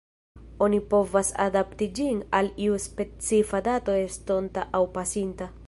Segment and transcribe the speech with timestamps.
[0.67, 5.53] Oni povas adapti ĝin al iu specifa dato estonta aŭ pasinta.